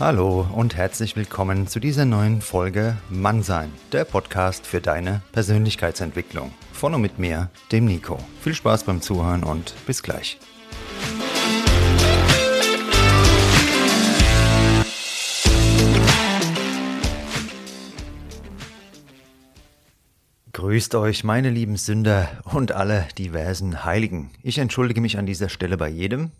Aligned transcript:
Hallo 0.00 0.46
und 0.54 0.76
herzlich 0.76 1.16
willkommen 1.16 1.66
zu 1.66 1.80
dieser 1.80 2.04
neuen 2.04 2.40
Folge 2.40 2.96
Mannsein, 3.10 3.72
der 3.90 4.04
Podcast 4.04 4.64
für 4.64 4.80
deine 4.80 5.22
Persönlichkeitsentwicklung. 5.32 6.54
Von 6.72 6.94
und 6.94 7.02
mit 7.02 7.18
mir, 7.18 7.50
dem 7.72 7.86
Nico. 7.86 8.16
Viel 8.40 8.54
Spaß 8.54 8.84
beim 8.84 9.02
Zuhören 9.02 9.42
und 9.42 9.74
bis 9.86 10.04
gleich. 10.04 10.38
Grüßt 20.52 20.94
euch, 20.94 21.24
meine 21.24 21.50
lieben 21.50 21.76
Sünder 21.76 22.28
und 22.44 22.70
alle 22.70 23.08
diversen 23.18 23.84
Heiligen. 23.84 24.30
Ich 24.44 24.58
entschuldige 24.58 25.00
mich 25.00 25.18
an 25.18 25.26
dieser 25.26 25.48
Stelle 25.48 25.76
bei 25.76 25.88
jedem, 25.88 26.30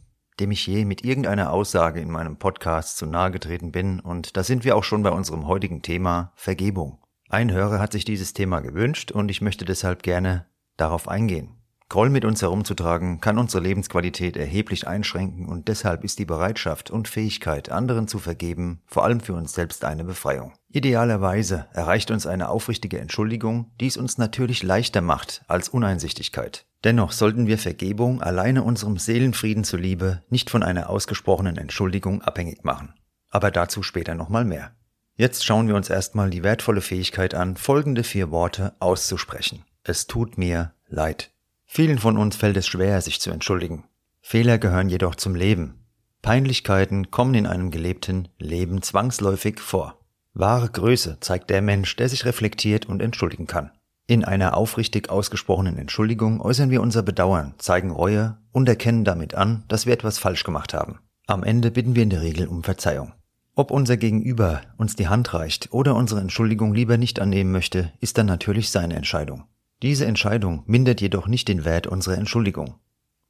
dem 0.40 0.50
ich 0.50 0.66
je 0.66 0.84
mit 0.84 1.04
irgendeiner 1.04 1.52
Aussage 1.52 2.00
in 2.00 2.10
meinem 2.10 2.36
Podcast 2.36 2.96
zu 2.96 3.06
nahe 3.06 3.30
getreten 3.30 3.72
bin, 3.72 4.00
und 4.00 4.36
da 4.36 4.42
sind 4.42 4.64
wir 4.64 4.76
auch 4.76 4.84
schon 4.84 5.02
bei 5.02 5.10
unserem 5.10 5.46
heutigen 5.46 5.82
Thema 5.82 6.32
Vergebung. 6.34 7.02
Ein 7.28 7.52
Hörer 7.52 7.78
hat 7.78 7.92
sich 7.92 8.04
dieses 8.04 8.32
Thema 8.32 8.60
gewünscht 8.60 9.10
und 9.12 9.30
ich 9.30 9.42
möchte 9.42 9.64
deshalb 9.64 10.02
gerne 10.02 10.46
darauf 10.76 11.08
eingehen. 11.08 11.57
Groll 11.90 12.10
mit 12.10 12.26
uns 12.26 12.42
herumzutragen 12.42 13.22
kann 13.22 13.38
unsere 13.38 13.62
Lebensqualität 13.62 14.36
erheblich 14.36 14.86
einschränken 14.86 15.48
und 15.48 15.68
deshalb 15.68 16.04
ist 16.04 16.18
die 16.18 16.26
Bereitschaft 16.26 16.90
und 16.90 17.08
Fähigkeit, 17.08 17.70
anderen 17.70 18.08
zu 18.08 18.18
vergeben, 18.18 18.82
vor 18.86 19.04
allem 19.04 19.20
für 19.20 19.32
uns 19.32 19.54
selbst 19.54 19.86
eine 19.86 20.04
Befreiung. 20.04 20.52
Idealerweise 20.68 21.66
erreicht 21.72 22.10
uns 22.10 22.26
eine 22.26 22.50
aufrichtige 22.50 22.98
Entschuldigung, 22.98 23.72
die 23.80 23.86
es 23.86 23.96
uns 23.96 24.18
natürlich 24.18 24.62
leichter 24.62 25.00
macht 25.00 25.42
als 25.48 25.70
Uneinsichtigkeit. 25.70 26.66
Dennoch 26.84 27.12
sollten 27.12 27.46
wir 27.46 27.56
Vergebung 27.56 28.20
alleine 28.20 28.64
unserem 28.64 28.98
Seelenfrieden 28.98 29.64
zuliebe 29.64 30.22
nicht 30.28 30.50
von 30.50 30.62
einer 30.62 30.90
ausgesprochenen 30.90 31.56
Entschuldigung 31.56 32.20
abhängig 32.20 32.64
machen. 32.64 32.92
Aber 33.30 33.50
dazu 33.50 33.82
später 33.82 34.14
nochmal 34.14 34.44
mehr. 34.44 34.72
Jetzt 35.14 35.44
schauen 35.46 35.68
wir 35.68 35.74
uns 35.74 35.88
erstmal 35.88 36.28
die 36.28 36.42
wertvolle 36.42 36.82
Fähigkeit 36.82 37.34
an, 37.34 37.56
folgende 37.56 38.04
vier 38.04 38.30
Worte 38.30 38.74
auszusprechen. 38.78 39.64
Es 39.84 40.06
tut 40.06 40.36
mir 40.36 40.74
leid. 40.86 41.32
Vielen 41.70 41.98
von 41.98 42.16
uns 42.16 42.34
fällt 42.34 42.56
es 42.56 42.66
schwer, 42.66 43.00
sich 43.02 43.20
zu 43.20 43.30
entschuldigen. 43.30 43.84
Fehler 44.22 44.58
gehören 44.58 44.88
jedoch 44.88 45.14
zum 45.14 45.34
Leben. 45.34 45.86
Peinlichkeiten 46.22 47.10
kommen 47.10 47.34
in 47.34 47.46
einem 47.46 47.70
gelebten 47.70 48.28
Leben 48.38 48.82
zwangsläufig 48.82 49.60
vor. 49.60 50.00
Wahre 50.32 50.70
Größe 50.70 51.18
zeigt 51.20 51.50
der 51.50 51.62
Mensch, 51.62 51.94
der 51.96 52.08
sich 52.08 52.24
reflektiert 52.24 52.86
und 52.86 53.02
entschuldigen 53.02 53.46
kann. 53.46 53.70
In 54.06 54.24
einer 54.24 54.56
aufrichtig 54.56 55.10
ausgesprochenen 55.10 55.76
Entschuldigung 55.76 56.40
äußern 56.40 56.70
wir 56.70 56.80
unser 56.80 57.02
Bedauern, 57.02 57.54
zeigen 57.58 57.90
Reue 57.90 58.38
und 58.50 58.68
erkennen 58.68 59.04
damit 59.04 59.34
an, 59.34 59.64
dass 59.68 59.84
wir 59.84 59.92
etwas 59.92 60.18
falsch 60.18 60.44
gemacht 60.44 60.72
haben. 60.72 61.00
Am 61.26 61.44
Ende 61.44 61.70
bitten 61.70 61.94
wir 61.94 62.02
in 62.02 62.10
der 62.10 62.22
Regel 62.22 62.46
um 62.46 62.64
Verzeihung. 62.64 63.12
Ob 63.54 63.70
unser 63.70 63.98
Gegenüber 63.98 64.62
uns 64.78 64.96
die 64.96 65.08
Hand 65.08 65.34
reicht 65.34 65.72
oder 65.72 65.94
unsere 65.94 66.22
Entschuldigung 66.22 66.72
lieber 66.72 66.96
nicht 66.96 67.20
annehmen 67.20 67.52
möchte, 67.52 67.92
ist 68.00 68.16
dann 68.16 68.26
natürlich 68.26 68.70
seine 68.70 68.94
Entscheidung. 68.94 69.44
Diese 69.82 70.06
Entscheidung 70.06 70.64
mindert 70.66 71.00
jedoch 71.00 71.28
nicht 71.28 71.46
den 71.46 71.64
Wert 71.64 71.86
unserer 71.86 72.18
Entschuldigung. 72.18 72.74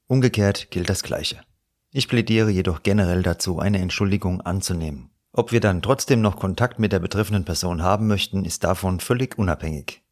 Umgekehrt 0.07 0.71
gilt 0.71 0.89
das 0.89 1.03
Gleiche. 1.03 1.41
Ich 1.91 2.09
plädiere 2.09 2.49
jedoch 2.49 2.83
generell 2.83 3.23
dazu, 3.23 3.59
eine 3.59 3.79
Entschuldigung 3.81 4.41
anzunehmen. 4.41 5.11
Ob 5.33 5.53
wir 5.53 5.61
dann 5.61 5.83
trotzdem 5.83 6.23
noch 6.23 6.37
Kontakt 6.37 6.79
mit 6.79 6.93
der 6.93 7.01
betreffenden 7.01 7.45
Person 7.45 7.83
haben 7.83 8.07
möchten, 8.07 8.47
ist 8.47 8.65
davon 8.65 9.01
völlig 9.01 9.39
unabhängig. 9.39 10.03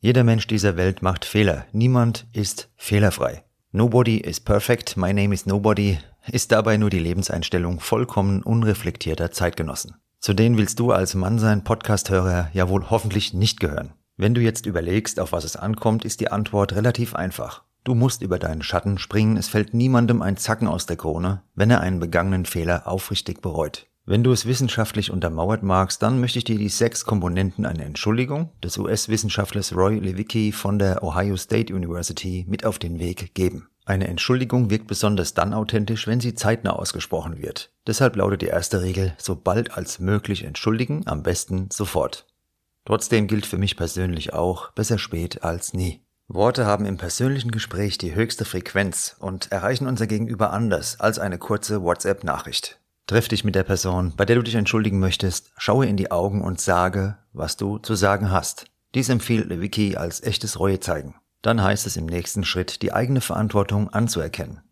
Jeder 0.00 0.22
Mensch 0.22 0.46
dieser 0.46 0.76
Welt 0.76 1.00
macht 1.00 1.24
Fehler. 1.24 1.66
Niemand 1.72 2.26
ist 2.32 2.70
fehlerfrei. 2.76 3.44
Nobody 3.72 4.18
is 4.18 4.38
perfect, 4.38 4.96
my 4.96 5.12
name 5.14 5.34
is 5.34 5.46
nobody 5.46 5.98
ist 6.30 6.52
dabei 6.52 6.76
nur 6.76 6.90
die 6.90 6.98
Lebenseinstellung 6.98 7.80
vollkommen 7.80 8.42
unreflektierter 8.42 9.30
Zeitgenossen. 9.30 9.96
Zu 10.20 10.34
denen 10.34 10.58
willst 10.58 10.78
du 10.78 10.92
als 10.92 11.14
Mann 11.14 11.38
sein 11.38 11.64
Podcasthörer 11.64 12.50
ja 12.52 12.68
wohl 12.68 12.90
hoffentlich 12.90 13.32
nicht 13.32 13.60
gehören. 13.60 13.92
Wenn 14.18 14.32
du 14.32 14.40
jetzt 14.40 14.64
überlegst, 14.64 15.20
auf 15.20 15.32
was 15.32 15.44
es 15.44 15.56
ankommt, 15.56 16.06
ist 16.06 16.20
die 16.20 16.30
Antwort 16.30 16.74
relativ 16.74 17.14
einfach. 17.14 17.62
Du 17.84 17.94
musst 17.94 18.22
über 18.22 18.38
deinen 18.38 18.62
Schatten 18.62 18.98
springen, 18.98 19.36
es 19.36 19.48
fällt 19.48 19.74
niemandem 19.74 20.22
ein 20.22 20.38
Zacken 20.38 20.68
aus 20.68 20.86
der 20.86 20.96
Krone, 20.96 21.42
wenn 21.54 21.70
er 21.70 21.80
einen 21.80 22.00
begangenen 22.00 22.46
Fehler 22.46 22.88
aufrichtig 22.88 23.42
bereut. 23.42 23.86
Wenn 24.06 24.24
du 24.24 24.32
es 24.32 24.46
wissenschaftlich 24.46 25.10
untermauert 25.10 25.62
magst, 25.62 26.02
dann 26.02 26.18
möchte 26.18 26.38
ich 26.38 26.44
dir 26.44 26.56
die 26.56 26.68
sechs 26.68 27.04
Komponenten 27.04 27.66
einer 27.66 27.84
Entschuldigung 27.84 28.50
des 28.62 28.78
US-Wissenschaftlers 28.78 29.76
Roy 29.76 29.98
Lewicki 29.98 30.52
von 30.52 30.78
der 30.78 31.02
Ohio 31.02 31.36
State 31.36 31.74
University 31.74 32.46
mit 32.48 32.64
auf 32.64 32.78
den 32.78 32.98
Weg 32.98 33.34
geben. 33.34 33.68
Eine 33.84 34.08
Entschuldigung 34.08 34.70
wirkt 34.70 34.86
besonders 34.86 35.34
dann 35.34 35.52
authentisch, 35.52 36.06
wenn 36.06 36.20
sie 36.20 36.34
zeitnah 36.34 36.72
ausgesprochen 36.72 37.42
wird. 37.42 37.70
Deshalb 37.86 38.16
lautet 38.16 38.42
die 38.42 38.46
erste 38.46 38.80
Regel, 38.80 39.14
so 39.18 39.36
bald 39.36 39.76
als 39.76 39.98
möglich 39.98 40.44
entschuldigen, 40.44 41.02
am 41.06 41.22
besten 41.22 41.68
sofort. 41.70 42.26
Trotzdem 42.86 43.26
gilt 43.26 43.44
für 43.46 43.58
mich 43.58 43.76
persönlich 43.76 44.32
auch, 44.32 44.70
besser 44.70 44.96
spät 44.96 45.42
als 45.42 45.74
nie. 45.74 46.00
Worte 46.28 46.66
haben 46.66 46.86
im 46.86 46.96
persönlichen 46.96 47.50
Gespräch 47.50 47.98
die 47.98 48.14
höchste 48.14 48.44
Frequenz 48.44 49.16
und 49.18 49.52
erreichen 49.52 49.86
unser 49.86 50.06
Gegenüber 50.06 50.52
anders 50.52 50.98
als 50.98 51.18
eine 51.18 51.36
kurze 51.36 51.82
WhatsApp-Nachricht. 51.82 52.80
Treff 53.08 53.28
dich 53.28 53.44
mit 53.44 53.54
der 53.54 53.64
Person, 53.64 54.14
bei 54.16 54.24
der 54.24 54.36
du 54.36 54.42
dich 54.42 54.54
entschuldigen 54.54 55.00
möchtest, 55.00 55.52
schaue 55.56 55.86
in 55.86 55.96
die 55.96 56.10
Augen 56.10 56.42
und 56.42 56.60
sage, 56.60 57.18
was 57.32 57.56
du 57.56 57.78
zu 57.78 57.94
sagen 57.94 58.30
hast. 58.30 58.66
Dies 58.94 59.08
empfiehlt 59.08 59.48
Lewicki 59.48 59.96
als 59.96 60.22
echtes 60.22 60.58
Reue 60.58 60.80
zeigen. 60.80 61.16
Dann 61.42 61.62
heißt 61.62 61.86
es 61.86 61.96
im 61.96 62.06
nächsten 62.06 62.44
Schritt, 62.44 62.82
die 62.82 62.92
eigene 62.92 63.20
Verantwortung 63.20 63.90
anzuerkennen. 63.90 64.62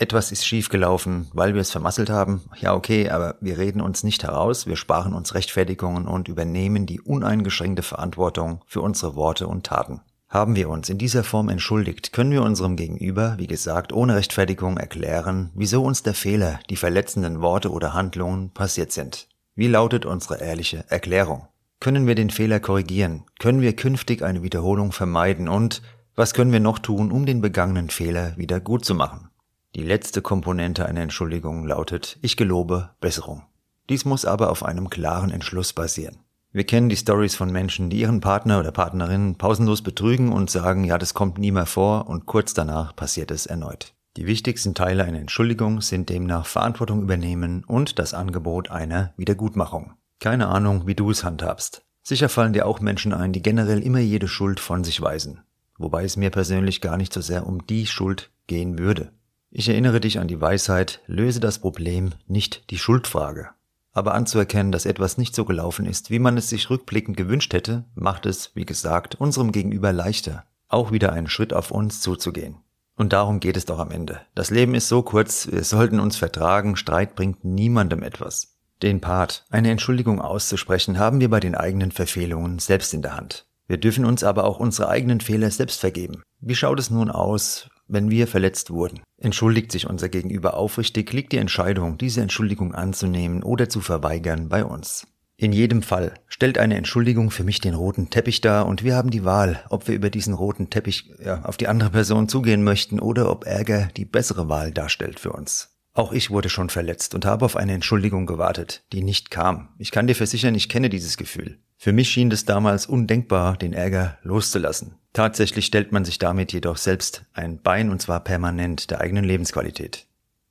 Etwas 0.00 0.30
ist 0.30 0.46
schiefgelaufen, 0.46 1.26
weil 1.32 1.54
wir 1.54 1.60
es 1.60 1.72
vermasselt 1.72 2.08
haben. 2.08 2.42
Ja, 2.60 2.72
okay, 2.72 3.10
aber 3.10 3.34
wir 3.40 3.58
reden 3.58 3.80
uns 3.80 4.04
nicht 4.04 4.22
heraus, 4.22 4.68
wir 4.68 4.76
sparen 4.76 5.12
uns 5.12 5.34
Rechtfertigungen 5.34 6.06
und 6.06 6.28
übernehmen 6.28 6.86
die 6.86 7.00
uneingeschränkte 7.00 7.82
Verantwortung 7.82 8.62
für 8.68 8.80
unsere 8.80 9.16
Worte 9.16 9.48
und 9.48 9.66
Taten. 9.66 10.00
Haben 10.28 10.54
wir 10.54 10.68
uns 10.68 10.88
in 10.88 10.98
dieser 10.98 11.24
Form 11.24 11.48
entschuldigt, 11.48 12.12
können 12.12 12.30
wir 12.30 12.42
unserem 12.42 12.76
Gegenüber, 12.76 13.34
wie 13.38 13.48
gesagt, 13.48 13.92
ohne 13.92 14.14
Rechtfertigung 14.14 14.76
erklären, 14.76 15.50
wieso 15.56 15.82
uns 15.82 16.04
der 16.04 16.14
Fehler, 16.14 16.60
die 16.70 16.76
verletzenden 16.76 17.40
Worte 17.40 17.72
oder 17.72 17.92
Handlungen 17.92 18.50
passiert 18.50 18.92
sind. 18.92 19.26
Wie 19.56 19.66
lautet 19.66 20.06
unsere 20.06 20.40
ehrliche 20.40 20.84
Erklärung? 20.88 21.48
Können 21.80 22.06
wir 22.06 22.14
den 22.14 22.30
Fehler 22.30 22.60
korrigieren? 22.60 23.24
Können 23.40 23.62
wir 23.62 23.74
künftig 23.74 24.22
eine 24.22 24.44
Wiederholung 24.44 24.92
vermeiden? 24.92 25.48
Und 25.48 25.82
was 26.14 26.34
können 26.34 26.52
wir 26.52 26.60
noch 26.60 26.78
tun, 26.78 27.10
um 27.10 27.26
den 27.26 27.40
begangenen 27.40 27.90
Fehler 27.90 28.36
wieder 28.36 28.60
gut 28.60 28.84
zu 28.84 28.94
machen? 28.94 29.30
Die 29.78 29.84
letzte 29.84 30.22
Komponente 30.22 30.86
einer 30.86 31.02
Entschuldigung 31.02 31.64
lautet 31.64 32.18
Ich 32.20 32.36
gelobe 32.36 32.90
Besserung. 33.00 33.44
Dies 33.88 34.04
muss 34.04 34.24
aber 34.24 34.50
auf 34.50 34.64
einem 34.64 34.90
klaren 34.90 35.30
Entschluss 35.30 35.72
basieren. 35.72 36.16
Wir 36.50 36.64
kennen 36.64 36.88
die 36.88 36.96
Stories 36.96 37.36
von 37.36 37.52
Menschen, 37.52 37.88
die 37.88 38.00
ihren 38.00 38.20
Partner 38.20 38.58
oder 38.58 38.72
Partnerin 38.72 39.36
pausenlos 39.36 39.82
betrügen 39.82 40.32
und 40.32 40.50
sagen, 40.50 40.82
ja, 40.82 40.98
das 40.98 41.14
kommt 41.14 41.38
nie 41.38 41.52
mehr 41.52 41.64
vor 41.64 42.08
und 42.08 42.26
kurz 42.26 42.54
danach 42.54 42.96
passiert 42.96 43.30
es 43.30 43.46
erneut. 43.46 43.94
Die 44.16 44.26
wichtigsten 44.26 44.74
Teile 44.74 45.04
einer 45.04 45.20
Entschuldigung 45.20 45.80
sind 45.80 46.08
demnach 46.08 46.46
Verantwortung 46.46 47.00
übernehmen 47.00 47.62
und 47.64 48.00
das 48.00 48.14
Angebot 48.14 48.72
einer 48.72 49.12
Wiedergutmachung. 49.16 49.92
Keine 50.18 50.48
Ahnung, 50.48 50.88
wie 50.88 50.96
du 50.96 51.08
es 51.12 51.22
handhabst. 51.22 51.84
Sicher 52.02 52.28
fallen 52.28 52.52
dir 52.52 52.66
auch 52.66 52.80
Menschen 52.80 53.14
ein, 53.14 53.32
die 53.32 53.42
generell 53.42 53.84
immer 53.84 54.00
jede 54.00 54.26
Schuld 54.26 54.58
von 54.58 54.82
sich 54.82 55.00
weisen. 55.00 55.42
Wobei 55.76 56.02
es 56.02 56.16
mir 56.16 56.30
persönlich 56.30 56.80
gar 56.80 56.96
nicht 56.96 57.12
so 57.12 57.20
sehr 57.20 57.46
um 57.46 57.64
die 57.64 57.86
Schuld 57.86 58.32
gehen 58.48 58.76
würde. 58.76 59.12
Ich 59.50 59.68
erinnere 59.68 60.00
dich 60.00 60.18
an 60.18 60.28
die 60.28 60.40
Weisheit, 60.40 61.00
löse 61.06 61.40
das 61.40 61.58
Problem, 61.58 62.10
nicht 62.26 62.70
die 62.70 62.78
Schuldfrage. 62.78 63.48
Aber 63.92 64.14
anzuerkennen, 64.14 64.72
dass 64.72 64.84
etwas 64.84 65.16
nicht 65.16 65.34
so 65.34 65.46
gelaufen 65.46 65.86
ist, 65.86 66.10
wie 66.10 66.18
man 66.18 66.36
es 66.36 66.50
sich 66.50 66.68
rückblickend 66.68 67.16
gewünscht 67.16 67.54
hätte, 67.54 67.84
macht 67.94 68.26
es, 68.26 68.54
wie 68.54 68.66
gesagt, 68.66 69.14
unserem 69.14 69.50
Gegenüber 69.50 69.92
leichter, 69.92 70.44
auch 70.68 70.92
wieder 70.92 71.14
einen 71.14 71.28
Schritt 71.28 71.54
auf 71.54 71.70
uns 71.70 72.02
zuzugehen. 72.02 72.56
Und 72.94 73.14
darum 73.14 73.40
geht 73.40 73.56
es 73.56 73.64
doch 73.64 73.78
am 73.78 73.90
Ende. 73.90 74.20
Das 74.34 74.50
Leben 74.50 74.74
ist 74.74 74.88
so 74.88 75.02
kurz, 75.02 75.48
wir 75.50 75.64
sollten 75.64 75.98
uns 75.98 76.16
vertragen, 76.16 76.76
Streit 76.76 77.14
bringt 77.14 77.44
niemandem 77.44 78.02
etwas. 78.02 78.56
Den 78.82 79.00
Part, 79.00 79.46
eine 79.48 79.70
Entschuldigung 79.70 80.20
auszusprechen, 80.20 80.98
haben 80.98 81.20
wir 81.20 81.30
bei 81.30 81.40
den 81.40 81.54
eigenen 81.54 81.90
Verfehlungen 81.90 82.58
selbst 82.58 82.92
in 82.92 83.02
der 83.02 83.16
Hand. 83.16 83.46
Wir 83.66 83.78
dürfen 83.78 84.04
uns 84.04 84.24
aber 84.24 84.44
auch 84.44 84.60
unsere 84.60 84.88
eigenen 84.88 85.20
Fehler 85.20 85.50
selbst 85.50 85.80
vergeben. 85.80 86.22
Wie 86.40 86.54
schaut 86.54 86.78
es 86.78 86.90
nun 86.90 87.10
aus, 87.10 87.70
wenn 87.88 88.10
wir 88.10 88.28
verletzt 88.28 88.70
wurden. 88.70 89.00
Entschuldigt 89.20 89.72
sich 89.72 89.88
unser 89.88 90.08
Gegenüber 90.08 90.54
aufrichtig, 90.54 91.12
liegt 91.12 91.32
die 91.32 91.38
Entscheidung, 91.38 91.98
diese 91.98 92.20
Entschuldigung 92.20 92.74
anzunehmen 92.74 93.42
oder 93.42 93.68
zu 93.68 93.80
verweigern, 93.80 94.48
bei 94.48 94.64
uns. 94.64 95.06
In 95.36 95.52
jedem 95.52 95.82
Fall 95.82 96.14
stellt 96.26 96.58
eine 96.58 96.76
Entschuldigung 96.76 97.30
für 97.30 97.44
mich 97.44 97.60
den 97.60 97.74
roten 97.74 98.10
Teppich 98.10 98.40
dar 98.40 98.66
und 98.66 98.82
wir 98.82 98.96
haben 98.96 99.10
die 99.10 99.24
Wahl, 99.24 99.64
ob 99.70 99.86
wir 99.86 99.94
über 99.94 100.10
diesen 100.10 100.34
roten 100.34 100.70
Teppich 100.70 101.12
ja, 101.24 101.42
auf 101.44 101.56
die 101.56 101.68
andere 101.68 101.90
Person 101.90 102.28
zugehen 102.28 102.64
möchten 102.64 102.98
oder 102.98 103.30
ob 103.30 103.44
Ärger 103.44 103.88
die 103.96 104.04
bessere 104.04 104.48
Wahl 104.48 104.72
darstellt 104.72 105.20
für 105.20 105.32
uns. 105.32 105.76
Auch 105.94 106.12
ich 106.12 106.30
wurde 106.30 106.48
schon 106.48 106.70
verletzt 106.70 107.14
und 107.14 107.24
habe 107.24 107.44
auf 107.44 107.56
eine 107.56 107.72
Entschuldigung 107.72 108.26
gewartet, 108.26 108.84
die 108.92 109.02
nicht 109.02 109.30
kam. 109.30 109.68
Ich 109.78 109.90
kann 109.90 110.06
dir 110.06 110.14
versichern, 110.14 110.54
ich 110.54 110.68
kenne 110.68 110.90
dieses 110.90 111.16
Gefühl. 111.16 111.58
Für 111.80 111.92
mich 111.92 112.10
schien 112.10 112.32
es 112.32 112.44
damals 112.44 112.86
undenkbar, 112.86 113.56
den 113.56 113.72
Ärger 113.72 114.18
loszulassen. 114.22 114.96
Tatsächlich 115.12 115.64
stellt 115.64 115.92
man 115.92 116.04
sich 116.04 116.18
damit 116.18 116.52
jedoch 116.52 116.76
selbst 116.76 117.24
ein 117.32 117.62
Bein 117.62 117.90
und 117.90 118.02
zwar 118.02 118.18
permanent 118.24 118.90
der 118.90 119.00
eigenen 119.00 119.24
Lebensqualität. 119.24 120.06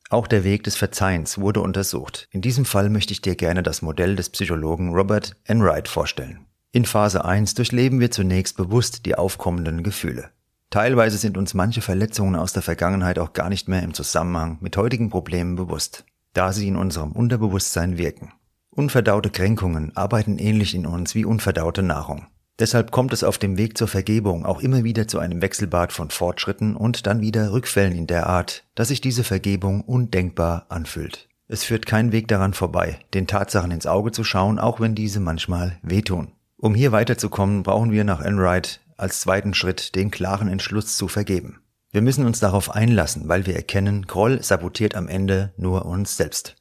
Auch 0.09 0.27
der 0.27 0.45
Weg 0.45 0.63
des 0.63 0.77
Verzeihens 0.77 1.37
wurde 1.37 1.59
untersucht. 1.59 2.29
In 2.31 2.41
diesem 2.41 2.63
Fall 2.63 2.89
möchte 2.89 3.11
ich 3.11 3.21
dir 3.21 3.35
gerne 3.35 3.61
das 3.61 3.81
Modell 3.81 4.15
des 4.15 4.29
Psychologen 4.29 4.93
Robert 4.93 5.35
Enright 5.43 5.89
vorstellen. 5.89 6.45
In 6.71 6.85
Phase 6.85 7.25
1 7.25 7.55
durchleben 7.55 7.99
wir 7.99 8.09
zunächst 8.09 8.55
bewusst 8.55 9.05
die 9.05 9.15
aufkommenden 9.15 9.83
Gefühle. 9.83 10.29
Teilweise 10.69 11.17
sind 11.17 11.37
uns 11.37 11.53
manche 11.53 11.81
Verletzungen 11.81 12.37
aus 12.37 12.53
der 12.53 12.61
Vergangenheit 12.61 13.19
auch 13.19 13.33
gar 13.33 13.49
nicht 13.49 13.67
mehr 13.67 13.83
im 13.83 13.93
Zusammenhang 13.93 14.59
mit 14.61 14.77
heutigen 14.77 15.09
Problemen 15.09 15.57
bewusst, 15.57 16.05
da 16.31 16.53
sie 16.53 16.69
in 16.69 16.77
unserem 16.77 17.11
Unterbewusstsein 17.11 17.97
wirken. 17.97 18.31
Unverdaute 18.77 19.31
Kränkungen 19.31 19.91
arbeiten 19.97 20.37
ähnlich 20.37 20.75
in 20.75 20.85
uns 20.85 21.15
wie 21.15 21.25
unverdaute 21.25 21.81
Nahrung. 21.81 22.27
Deshalb 22.59 22.91
kommt 22.91 23.11
es 23.11 23.23
auf 23.23 23.39
dem 23.39 23.57
Weg 23.57 23.75
zur 23.75 23.87
Vergebung 23.87 24.45
auch 24.45 24.61
immer 24.61 24.83
wieder 24.83 25.07
zu 25.07 25.17
einem 25.17 25.41
Wechselbad 25.41 25.91
von 25.91 26.11
Fortschritten 26.11 26.75
und 26.75 27.07
dann 27.07 27.19
wieder 27.19 27.51
Rückfällen 27.51 27.95
in 27.95 28.05
der 28.05 28.27
Art, 28.27 28.65
dass 28.75 28.89
sich 28.89 29.01
diese 29.01 29.23
Vergebung 29.23 29.81
undenkbar 29.81 30.67
anfühlt. 30.69 31.27
Es 31.47 31.63
führt 31.63 31.87
kein 31.87 32.11
Weg 32.11 32.27
daran 32.27 32.53
vorbei, 32.53 32.99
den 33.15 33.25
Tatsachen 33.25 33.71
ins 33.71 33.87
Auge 33.87 34.11
zu 34.11 34.23
schauen, 34.23 34.59
auch 34.59 34.79
wenn 34.79 34.93
diese 34.93 35.19
manchmal 35.19 35.79
wehtun. 35.81 36.33
Um 36.57 36.75
hier 36.75 36.91
weiterzukommen, 36.91 37.63
brauchen 37.63 37.91
wir 37.91 38.03
nach 38.03 38.21
Enright 38.21 38.81
als 38.95 39.21
zweiten 39.21 39.55
Schritt 39.55 39.95
den 39.95 40.11
klaren 40.11 40.49
Entschluss 40.49 40.97
zu 40.97 41.07
vergeben. 41.07 41.61
Wir 41.91 42.03
müssen 42.03 42.27
uns 42.27 42.39
darauf 42.39 42.69
einlassen, 42.69 43.27
weil 43.27 43.47
wir 43.47 43.55
erkennen, 43.55 44.05
Groll 44.05 44.43
sabotiert 44.43 44.93
am 44.93 45.07
Ende 45.07 45.51
nur 45.57 45.87
uns 45.87 46.15
selbst. 46.15 46.56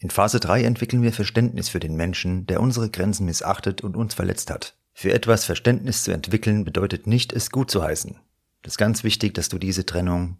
In 0.00 0.10
Phase 0.10 0.38
3 0.38 0.62
entwickeln 0.62 1.02
wir 1.02 1.12
Verständnis 1.12 1.68
für 1.68 1.80
den 1.80 1.96
Menschen, 1.96 2.46
der 2.46 2.60
unsere 2.60 2.88
Grenzen 2.88 3.26
missachtet 3.26 3.82
und 3.82 3.96
uns 3.96 4.14
verletzt 4.14 4.50
hat. 4.50 4.76
Für 4.94 5.12
etwas 5.12 5.44
Verständnis 5.44 6.04
zu 6.04 6.12
entwickeln 6.12 6.64
bedeutet 6.64 7.06
nicht, 7.06 7.32
es 7.32 7.50
gut 7.50 7.70
zu 7.70 7.82
heißen. 7.82 8.16
Das 8.62 8.74
ist 8.74 8.78
ganz 8.78 9.02
wichtig, 9.02 9.34
dass 9.34 9.48
du 9.48 9.58
diese 9.58 9.86
Trennung 9.86 10.38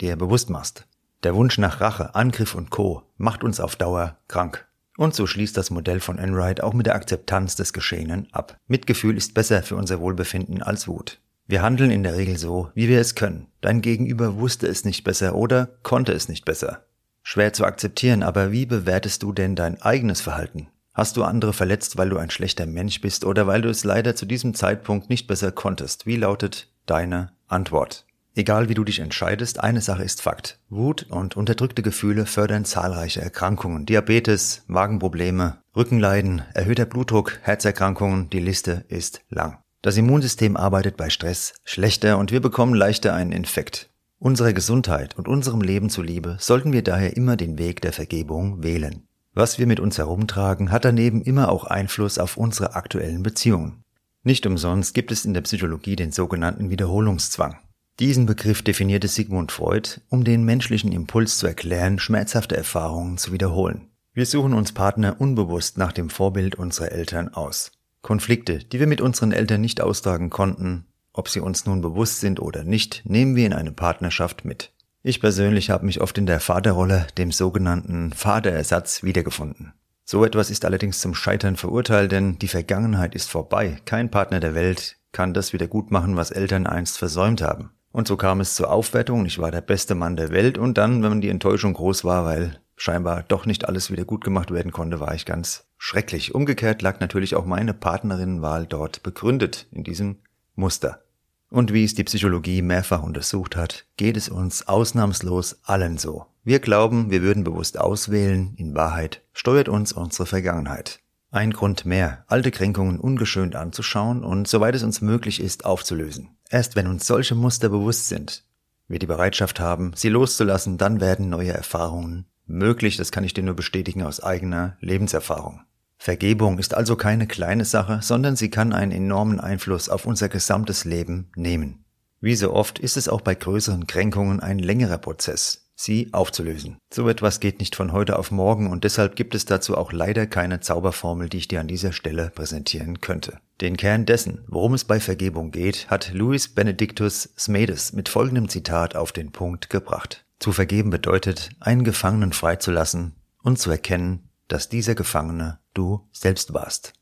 dir 0.00 0.16
bewusst 0.16 0.50
machst. 0.50 0.86
Der 1.22 1.34
Wunsch 1.34 1.58
nach 1.58 1.80
Rache, 1.80 2.14
Angriff 2.14 2.54
und 2.54 2.70
Co. 2.70 3.02
macht 3.16 3.44
uns 3.44 3.60
auf 3.60 3.76
Dauer 3.76 4.18
krank. 4.28 4.66
Und 4.96 5.14
so 5.14 5.28
schließt 5.28 5.56
das 5.56 5.70
Modell 5.70 6.00
von 6.00 6.18
Enright 6.18 6.60
auch 6.60 6.74
mit 6.74 6.86
der 6.86 6.96
Akzeptanz 6.96 7.54
des 7.54 7.72
Geschehenen 7.72 8.28
ab. 8.32 8.56
Mitgefühl 8.66 9.16
ist 9.16 9.34
besser 9.34 9.62
für 9.62 9.76
unser 9.76 10.00
Wohlbefinden 10.00 10.60
als 10.62 10.88
Wut. 10.88 11.20
Wir 11.46 11.62
handeln 11.62 11.90
in 11.92 12.02
der 12.02 12.16
Regel 12.16 12.36
so, 12.36 12.70
wie 12.74 12.88
wir 12.88 13.00
es 13.00 13.14
können. 13.14 13.46
Dein 13.60 13.80
Gegenüber 13.80 14.36
wusste 14.36 14.66
es 14.66 14.84
nicht 14.84 15.04
besser 15.04 15.34
oder 15.34 15.78
konnte 15.82 16.12
es 16.12 16.28
nicht 16.28 16.44
besser. 16.44 16.84
Schwer 17.30 17.52
zu 17.52 17.66
akzeptieren, 17.66 18.22
aber 18.22 18.52
wie 18.52 18.64
bewertest 18.64 19.22
du 19.22 19.34
denn 19.34 19.54
dein 19.54 19.82
eigenes 19.82 20.22
Verhalten? 20.22 20.68
Hast 20.94 21.18
du 21.18 21.24
andere 21.24 21.52
verletzt, 21.52 21.98
weil 21.98 22.08
du 22.08 22.16
ein 22.16 22.30
schlechter 22.30 22.64
Mensch 22.64 23.02
bist 23.02 23.22
oder 23.26 23.46
weil 23.46 23.60
du 23.60 23.68
es 23.68 23.84
leider 23.84 24.16
zu 24.16 24.24
diesem 24.24 24.54
Zeitpunkt 24.54 25.10
nicht 25.10 25.26
besser 25.26 25.52
konntest? 25.52 26.06
Wie 26.06 26.16
lautet 26.16 26.72
deine 26.86 27.32
Antwort? 27.46 28.06
Egal 28.34 28.70
wie 28.70 28.74
du 28.74 28.82
dich 28.82 29.00
entscheidest, 29.00 29.60
eine 29.60 29.82
Sache 29.82 30.04
ist 30.04 30.22
Fakt. 30.22 30.58
Wut 30.70 31.04
und 31.10 31.36
unterdrückte 31.36 31.82
Gefühle 31.82 32.24
fördern 32.24 32.64
zahlreiche 32.64 33.20
Erkrankungen. 33.20 33.84
Diabetes, 33.84 34.64
Magenprobleme, 34.66 35.58
Rückenleiden, 35.76 36.44
erhöhter 36.54 36.86
Blutdruck, 36.86 37.40
Herzerkrankungen, 37.42 38.30
die 38.30 38.40
Liste 38.40 38.86
ist 38.88 39.20
lang. 39.28 39.58
Das 39.82 39.98
Immunsystem 39.98 40.56
arbeitet 40.56 40.96
bei 40.96 41.10
Stress 41.10 41.52
schlechter 41.62 42.16
und 42.16 42.32
wir 42.32 42.40
bekommen 42.40 42.72
leichter 42.72 43.12
einen 43.12 43.32
Infekt. 43.32 43.90
Unserer 44.20 44.52
Gesundheit 44.52 45.16
und 45.16 45.28
unserem 45.28 45.60
Leben 45.60 45.90
zuliebe 45.90 46.38
sollten 46.40 46.72
wir 46.72 46.82
daher 46.82 47.16
immer 47.16 47.36
den 47.36 47.56
Weg 47.56 47.80
der 47.82 47.92
Vergebung 47.92 48.64
wählen. 48.64 49.06
Was 49.32 49.60
wir 49.60 49.66
mit 49.68 49.78
uns 49.78 49.96
herumtragen, 49.96 50.72
hat 50.72 50.84
daneben 50.84 51.22
immer 51.22 51.50
auch 51.50 51.64
Einfluss 51.64 52.18
auf 52.18 52.36
unsere 52.36 52.74
aktuellen 52.74 53.22
Beziehungen. 53.22 53.84
Nicht 54.24 54.44
umsonst 54.44 54.92
gibt 54.92 55.12
es 55.12 55.24
in 55.24 55.34
der 55.34 55.42
Psychologie 55.42 55.94
den 55.94 56.10
sogenannten 56.10 56.68
Wiederholungszwang. 56.68 57.58
Diesen 58.00 58.26
Begriff 58.26 58.62
definierte 58.62 59.06
Sigmund 59.06 59.52
Freud, 59.52 60.00
um 60.08 60.24
den 60.24 60.44
menschlichen 60.44 60.90
Impuls 60.90 61.38
zu 61.38 61.46
erklären, 61.46 62.00
schmerzhafte 62.00 62.56
Erfahrungen 62.56 63.18
zu 63.18 63.32
wiederholen. 63.32 63.88
Wir 64.14 64.26
suchen 64.26 64.52
uns 64.52 64.72
Partner 64.72 65.20
unbewusst 65.20 65.78
nach 65.78 65.92
dem 65.92 66.10
Vorbild 66.10 66.56
unserer 66.56 66.90
Eltern 66.90 67.28
aus. 67.28 67.70
Konflikte, 68.02 68.58
die 68.58 68.80
wir 68.80 68.88
mit 68.88 69.00
unseren 69.00 69.30
Eltern 69.30 69.60
nicht 69.60 69.80
austragen 69.80 70.28
konnten, 70.28 70.86
ob 71.18 71.28
sie 71.28 71.40
uns 71.40 71.66
nun 71.66 71.82
bewusst 71.82 72.20
sind 72.20 72.40
oder 72.40 72.64
nicht, 72.64 73.02
nehmen 73.04 73.34
wir 73.36 73.44
in 73.44 73.52
eine 73.52 73.72
Partnerschaft 73.72 74.44
mit. 74.44 74.72
Ich 75.02 75.20
persönlich 75.20 75.70
habe 75.70 75.84
mich 75.84 76.00
oft 76.00 76.16
in 76.16 76.26
der 76.26 76.40
Vaterrolle, 76.40 77.06
dem 77.18 77.32
sogenannten 77.32 78.12
Vaterersatz, 78.12 79.02
wiedergefunden. 79.02 79.72
So 80.04 80.24
etwas 80.24 80.48
ist 80.50 80.64
allerdings 80.64 81.00
zum 81.00 81.14
Scheitern 81.14 81.56
verurteilt, 81.56 82.12
denn 82.12 82.38
die 82.38 82.48
Vergangenheit 82.48 83.14
ist 83.14 83.30
vorbei. 83.30 83.78
Kein 83.84 84.10
Partner 84.10 84.40
der 84.40 84.54
Welt 84.54 84.96
kann 85.12 85.34
das 85.34 85.52
wieder 85.52 85.66
gut 85.66 85.90
machen, 85.90 86.16
was 86.16 86.30
Eltern 86.30 86.66
einst 86.66 86.98
versäumt 86.98 87.42
haben. 87.42 87.70
Und 87.90 88.06
so 88.06 88.16
kam 88.16 88.40
es 88.40 88.54
zur 88.54 88.70
Aufwertung, 88.70 89.26
ich 89.26 89.38
war 89.38 89.50
der 89.50 89.60
beste 89.60 89.94
Mann 89.94 90.16
der 90.16 90.30
Welt 90.30 90.56
und 90.56 90.78
dann, 90.78 91.02
wenn 91.02 91.20
die 91.20 91.30
Enttäuschung 91.30 91.74
groß 91.74 92.04
war, 92.04 92.24
weil 92.24 92.60
scheinbar 92.76 93.24
doch 93.24 93.44
nicht 93.44 93.66
alles 93.66 93.90
wieder 93.90 94.04
gut 94.04 94.22
gemacht 94.22 94.52
werden 94.52 94.72
konnte, 94.72 95.00
war 95.00 95.14
ich 95.14 95.26
ganz 95.26 95.66
schrecklich. 95.78 96.34
Umgekehrt 96.34 96.80
lag 96.80 97.00
natürlich 97.00 97.34
auch 97.34 97.44
meine 97.44 97.74
Partnerinnenwahl 97.74 98.66
dort 98.66 99.02
begründet, 99.02 99.66
in 99.72 99.84
diesem 99.84 100.18
Muster. 100.54 101.02
Und 101.50 101.72
wie 101.72 101.84
es 101.84 101.94
die 101.94 102.04
Psychologie 102.04 102.60
mehrfach 102.60 103.02
untersucht 103.02 103.56
hat, 103.56 103.86
geht 103.96 104.16
es 104.16 104.28
uns 104.28 104.68
ausnahmslos 104.68 105.60
allen 105.62 105.96
so. 105.96 106.26
Wir 106.44 106.58
glauben, 106.58 107.10
wir 107.10 107.22
würden 107.22 107.44
bewusst 107.44 107.78
auswählen, 107.78 108.54
in 108.56 108.74
Wahrheit 108.74 109.22
steuert 109.32 109.68
uns 109.68 109.92
unsere 109.92 110.26
Vergangenheit. 110.26 111.00
Ein 111.30 111.52
Grund 111.52 111.84
mehr, 111.84 112.24
alte 112.26 112.50
Kränkungen 112.50 112.98
ungeschönt 112.98 113.54
anzuschauen 113.54 114.24
und, 114.24 114.48
soweit 114.48 114.74
es 114.74 114.82
uns 114.82 115.00
möglich 115.00 115.40
ist, 115.40 115.64
aufzulösen. 115.64 116.30
Erst 116.48 116.74
wenn 116.76 116.86
uns 116.86 117.06
solche 117.06 117.34
Muster 117.34 117.68
bewusst 117.68 118.08
sind, 118.08 118.44
wir 118.86 118.98
die 118.98 119.06
Bereitschaft 119.06 119.60
haben, 119.60 119.92
sie 119.94 120.08
loszulassen, 120.08 120.78
dann 120.78 121.00
werden 121.00 121.28
neue 121.28 121.52
Erfahrungen 121.52 122.24
möglich. 122.46 122.96
Das 122.96 123.12
kann 123.12 123.24
ich 123.24 123.34
dir 123.34 123.44
nur 123.44 123.54
bestätigen 123.54 124.02
aus 124.02 124.22
eigener 124.22 124.78
Lebenserfahrung. 124.80 125.60
Vergebung 125.98 126.58
ist 126.58 126.74
also 126.74 126.96
keine 126.96 127.26
kleine 127.26 127.64
Sache, 127.64 128.00
sondern 128.02 128.36
sie 128.36 128.50
kann 128.50 128.72
einen 128.72 128.92
enormen 128.92 129.40
Einfluss 129.40 129.88
auf 129.88 130.06
unser 130.06 130.28
gesamtes 130.28 130.84
Leben 130.84 131.30
nehmen. 131.34 131.84
Wie 132.20 132.34
so 132.34 132.52
oft 132.52 132.78
ist 132.78 132.96
es 132.96 133.08
auch 133.08 133.20
bei 133.20 133.34
größeren 133.34 133.86
Kränkungen 133.86 134.40
ein 134.40 134.58
längerer 134.58 134.98
Prozess 134.98 135.68
sie 135.80 136.08
aufzulösen. 136.12 136.78
So 136.92 137.08
etwas 137.08 137.40
geht 137.40 137.60
nicht 137.60 137.76
von 137.76 137.92
heute 137.92 138.18
auf 138.18 138.30
morgen 138.30 138.70
und 138.70 138.84
deshalb 138.84 139.14
gibt 139.14 139.34
es 139.34 139.44
dazu 139.44 139.76
auch 139.76 139.92
leider 139.92 140.26
keine 140.26 140.60
Zauberformel, 140.60 141.28
die 141.28 141.38
ich 141.38 141.48
dir 141.48 141.60
an 141.60 141.68
dieser 141.68 141.92
Stelle 141.92 142.30
präsentieren 142.34 143.00
könnte. 143.00 143.38
Den 143.60 143.76
Kern 143.76 144.04
dessen, 144.04 144.44
worum 144.48 144.74
es 144.74 144.84
bei 144.84 144.98
Vergebung 144.98 145.52
geht, 145.52 145.88
hat 145.88 146.12
Louis 146.12 146.48
Benedictus 146.48 147.30
Smedes 147.38 147.92
mit 147.92 148.08
folgendem 148.08 148.48
Zitat 148.48 148.96
auf 148.96 149.12
den 149.12 149.30
Punkt 149.30 149.70
gebracht. 149.70 150.24
Zu 150.40 150.52
vergeben 150.52 150.90
bedeutet, 150.90 151.50
einen 151.60 151.84
Gefangenen 151.84 152.32
freizulassen 152.32 153.14
und 153.42 153.58
zu 153.58 153.70
erkennen, 153.70 154.27
dass 154.48 154.68
dieser 154.68 154.94
Gefangene 154.94 155.60
du 155.74 156.08
selbst 156.12 156.54
warst. 156.54 156.94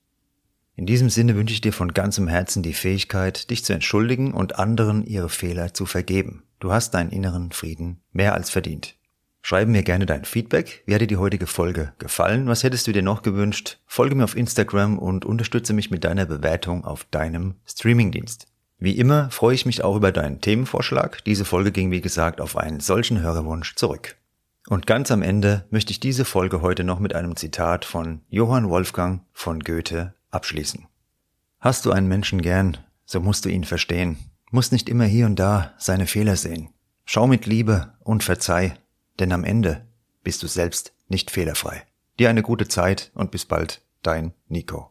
In 0.74 0.84
diesem 0.84 1.08
Sinne 1.08 1.36
wünsche 1.36 1.54
ich 1.54 1.62
dir 1.62 1.72
von 1.72 1.94
ganzem 1.94 2.28
Herzen 2.28 2.62
die 2.62 2.74
Fähigkeit, 2.74 3.48
dich 3.50 3.64
zu 3.64 3.72
entschuldigen 3.72 4.34
und 4.34 4.58
anderen 4.58 5.06
ihre 5.06 5.30
Fehler 5.30 5.72
zu 5.72 5.86
vergeben. 5.86 6.42
Du 6.60 6.70
hast 6.70 6.92
deinen 6.92 7.10
inneren 7.10 7.50
Frieden 7.52 8.02
mehr 8.12 8.34
als 8.34 8.50
verdient. 8.50 8.94
Schreibe 9.40 9.70
mir 9.70 9.84
gerne 9.84 10.06
dein 10.06 10.24
Feedback. 10.24 10.82
Wie 10.86 10.94
hat 10.94 11.00
dir 11.00 11.06
die 11.06 11.16
heutige 11.18 11.46
Folge 11.46 11.92
gefallen? 11.98 12.48
Was 12.48 12.64
hättest 12.64 12.86
du 12.88 12.92
dir 12.92 13.02
noch 13.02 13.22
gewünscht? 13.22 13.78
Folge 13.86 14.16
mir 14.16 14.24
auf 14.24 14.36
Instagram 14.36 14.98
und 14.98 15.24
unterstütze 15.24 15.72
mich 15.72 15.90
mit 15.90 16.04
deiner 16.04 16.26
Bewertung 16.26 16.84
auf 16.84 17.04
deinem 17.04 17.54
Streamingdienst. 17.64 18.48
Wie 18.78 18.98
immer 18.98 19.30
freue 19.30 19.54
ich 19.54 19.64
mich 19.64 19.82
auch 19.82 19.96
über 19.96 20.12
deinen 20.12 20.40
Themenvorschlag. 20.40 21.24
Diese 21.24 21.44
Folge 21.44 21.72
ging 21.72 21.90
wie 21.90 22.00
gesagt 22.00 22.40
auf 22.40 22.56
einen 22.56 22.80
solchen 22.80 23.20
Hörerwunsch 23.20 23.76
zurück. 23.76 24.16
Und 24.68 24.87
ganz 24.87 25.11
am 25.11 25.23
Ende 25.23 25.66
möchte 25.70 25.92
ich 25.92 26.00
diese 26.00 26.25
Folge 26.25 26.61
heute 26.61 26.85
noch 26.85 26.99
mit 26.99 27.14
einem 27.14 27.37
Zitat 27.37 27.85
von 27.85 28.23
Johann 28.28 28.68
Wolfgang 28.68 29.23
von 29.32 29.61
Goethe 29.61 30.14
abschließen. 30.30 30.87
Hast 31.61 31.87
du 31.87 31.92
einen 31.92 32.08
Menschen 32.08 32.42
gern, 32.42 32.78
so 33.04 33.20
musst 33.20 33.44
du 33.44 33.49
ihn 33.49 33.64
verstehen 33.64 34.18
musst 34.50 34.73
nicht 34.73 34.88
immer 34.88 35.04
hier 35.04 35.26
und 35.26 35.37
da 35.37 35.75
seine 35.78 36.06
Fehler 36.06 36.37
sehen. 36.37 36.70
Schau 37.04 37.26
mit 37.26 37.46
Liebe 37.46 37.92
und 38.00 38.25
verzeih, 38.25 38.75
denn 39.18 39.32
am 39.32 39.44
Ende 39.44 39.87
bist 40.23 40.42
du 40.42 40.46
selbst 40.46 40.92
nicht 41.08 41.30
fehlerfrei. 41.30 41.82
Dir 42.18 42.30
eine 42.30 42.42
gute 42.42 42.66
Zeit 42.66 43.11
und 43.14 43.30
bis 43.30 43.44
bald, 43.44 43.82
dein 44.02 44.32
Nico. 44.49 44.90